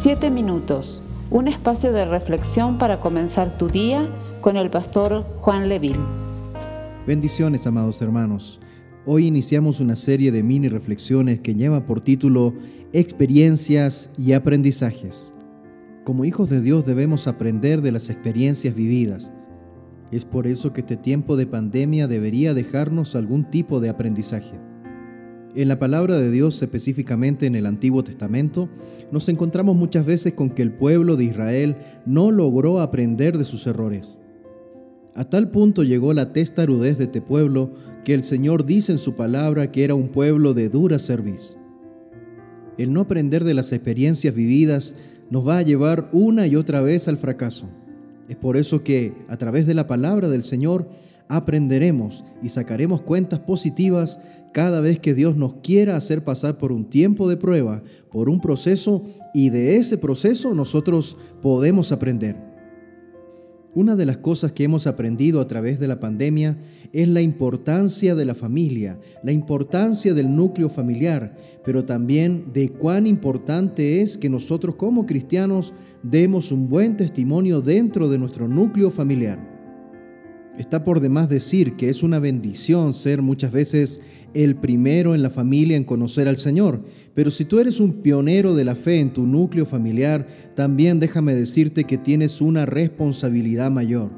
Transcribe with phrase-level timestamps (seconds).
[0.00, 4.08] Siete minutos, un espacio de reflexión para comenzar tu día
[4.40, 5.98] con el pastor Juan Leville.
[7.04, 8.60] Bendiciones, amados hermanos.
[9.06, 12.54] Hoy iniciamos una serie de mini reflexiones que lleva por título
[12.92, 15.32] Experiencias y aprendizajes.
[16.04, 19.32] Como hijos de Dios debemos aprender de las experiencias vividas.
[20.12, 24.60] Es por eso que este tiempo de pandemia debería dejarnos algún tipo de aprendizaje.
[25.54, 28.68] En la palabra de Dios, específicamente en el Antiguo Testamento,
[29.10, 33.66] nos encontramos muchas veces con que el pueblo de Israel no logró aprender de sus
[33.66, 34.18] errores.
[35.14, 37.72] A tal punto llegó la testarudez de este pueblo
[38.04, 41.56] que el Señor dice en su palabra que era un pueblo de dura cerviz.
[42.76, 44.96] El no aprender de las experiencias vividas
[45.30, 47.68] nos va a llevar una y otra vez al fracaso.
[48.28, 50.88] Es por eso que, a través de la palabra del Señor,
[51.28, 54.18] aprenderemos y sacaremos cuentas positivas
[54.52, 58.40] cada vez que Dios nos quiera hacer pasar por un tiempo de prueba, por un
[58.40, 59.02] proceso,
[59.34, 62.48] y de ese proceso nosotros podemos aprender.
[63.74, 66.58] Una de las cosas que hemos aprendido a través de la pandemia
[66.92, 73.06] es la importancia de la familia, la importancia del núcleo familiar, pero también de cuán
[73.06, 79.47] importante es que nosotros como cristianos demos un buen testimonio dentro de nuestro núcleo familiar.
[80.58, 84.00] Está por demás decir que es una bendición ser muchas veces
[84.34, 86.84] el primero en la familia en conocer al Señor,
[87.14, 91.36] pero si tú eres un pionero de la fe en tu núcleo familiar, también déjame
[91.36, 94.10] decirte que tienes una responsabilidad mayor.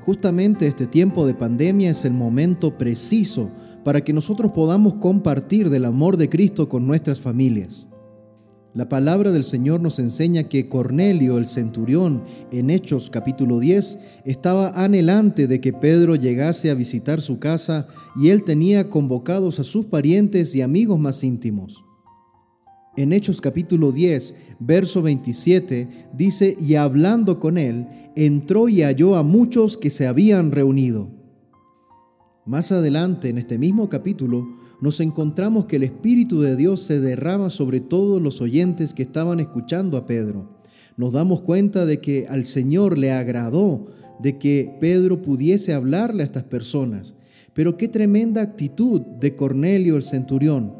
[0.00, 3.50] Justamente este tiempo de pandemia es el momento preciso
[3.84, 7.86] para que nosotros podamos compartir del amor de Cristo con nuestras familias.
[8.78, 14.68] La palabra del Señor nos enseña que Cornelio, el centurión, en Hechos capítulo 10, estaba
[14.68, 19.86] anhelante de que Pedro llegase a visitar su casa y él tenía convocados a sus
[19.86, 21.84] parientes y amigos más íntimos.
[22.96, 29.24] En Hechos capítulo 10, verso 27, dice, y hablando con él, entró y halló a
[29.24, 31.10] muchos que se habían reunido.
[32.46, 34.46] Más adelante, en este mismo capítulo,
[34.80, 39.40] nos encontramos que el Espíritu de Dios se derrama sobre todos los oyentes que estaban
[39.40, 40.58] escuchando a Pedro.
[40.96, 43.86] Nos damos cuenta de que al Señor le agradó
[44.20, 47.14] de que Pedro pudiese hablarle a estas personas.
[47.54, 50.74] Pero qué tremenda actitud de Cornelio el centurión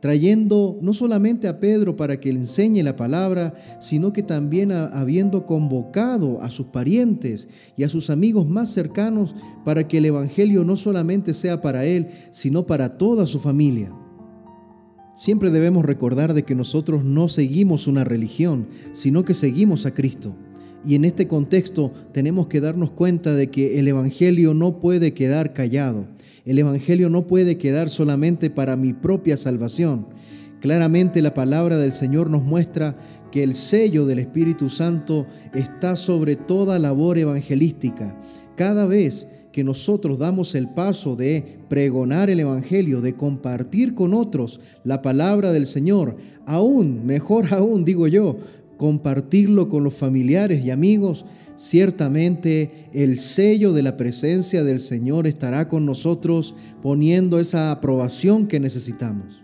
[0.00, 5.46] trayendo no solamente a Pedro para que le enseñe la palabra, sino que también habiendo
[5.46, 9.34] convocado a sus parientes y a sus amigos más cercanos
[9.64, 13.92] para que el Evangelio no solamente sea para él, sino para toda su familia.
[15.14, 20.34] Siempre debemos recordar de que nosotros no seguimos una religión, sino que seguimos a Cristo.
[20.84, 25.52] Y en este contexto tenemos que darnos cuenta de que el Evangelio no puede quedar
[25.52, 26.06] callado.
[26.44, 30.06] El Evangelio no puede quedar solamente para mi propia salvación.
[30.60, 32.96] Claramente la palabra del Señor nos muestra
[33.30, 38.18] que el sello del Espíritu Santo está sobre toda labor evangelística.
[38.56, 44.60] Cada vez que nosotros damos el paso de pregonar el Evangelio, de compartir con otros
[44.84, 48.36] la palabra del Señor, aún, mejor aún, digo yo,
[48.80, 55.68] compartirlo con los familiares y amigos, ciertamente el sello de la presencia del Señor estará
[55.68, 59.42] con nosotros poniendo esa aprobación que necesitamos.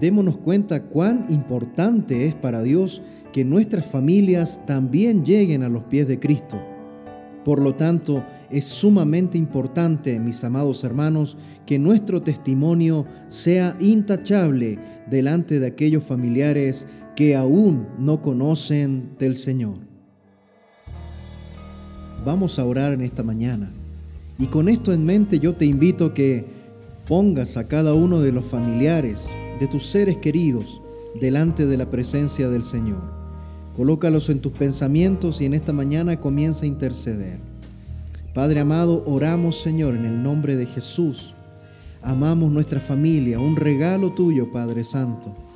[0.00, 3.02] Démonos cuenta cuán importante es para Dios
[3.34, 6.58] que nuestras familias también lleguen a los pies de Cristo.
[7.44, 11.36] Por lo tanto, es sumamente importante, mis amados hermanos,
[11.66, 14.78] que nuestro testimonio sea intachable
[15.10, 16.86] delante de aquellos familiares
[17.20, 19.76] que aún no conocen del Señor.
[22.24, 23.70] Vamos a orar en esta mañana.
[24.38, 26.46] Y con esto en mente yo te invito que
[27.06, 30.80] pongas a cada uno de los familiares, de tus seres queridos,
[31.20, 33.02] delante de la presencia del Señor.
[33.76, 37.38] Colócalos en tus pensamientos y en esta mañana comienza a interceder.
[38.32, 41.34] Padre amado, oramos Señor en el nombre de Jesús.
[42.00, 45.49] Amamos nuestra familia, un regalo tuyo, Padre Santo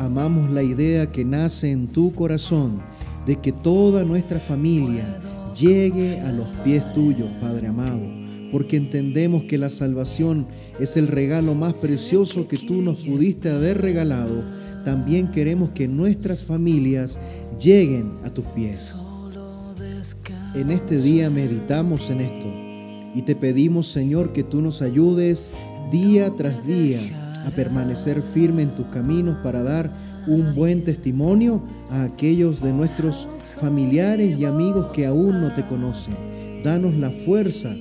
[0.00, 2.80] amamos la idea que nace en tu corazón
[3.26, 5.04] de que toda nuestra familia
[5.58, 8.00] llegue a los pies tuyos, Padre amado,
[8.50, 10.46] porque entendemos que la salvación
[10.78, 14.42] es el regalo más precioso que tú nos pudiste haber regalado.
[14.86, 17.20] También queremos que nuestras familias
[17.62, 19.04] lleguen a tus pies.
[20.54, 22.48] En este día meditamos en esto
[23.14, 25.52] y te pedimos, Señor, que tú nos ayudes
[25.92, 29.90] día tras día a permanecer firme en tus caminos para dar
[30.26, 33.26] un buen testimonio a aquellos de nuestros
[33.60, 36.14] familiares y amigos que aún no te conocen.
[36.62, 37.74] Danos la fuerza,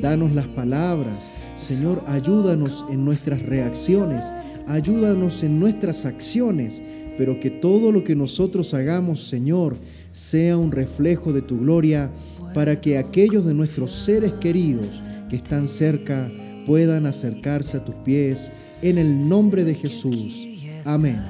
[0.00, 4.24] danos las palabras, Señor, ayúdanos en nuestras reacciones,
[4.66, 6.82] ayúdanos en nuestras acciones,
[7.18, 9.76] pero que todo lo que nosotros hagamos, Señor,
[10.12, 12.10] sea un reflejo de tu gloria
[12.54, 16.30] para que aquellos de nuestros seres queridos que están cerca
[16.66, 20.46] puedan acercarse a tus pies en el nombre de Jesús.
[20.84, 21.20] Amén.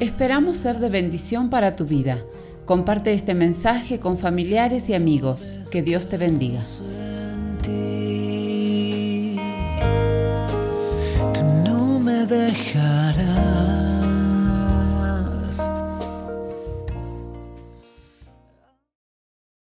[0.00, 2.18] Esperamos ser de bendición para tu vida.
[2.64, 5.60] Comparte este mensaje con familiares y amigos.
[5.70, 6.60] Que Dios te bendiga.